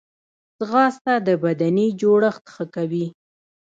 [0.67, 3.05] ځغاسته د بدني جوړښت ښه کوي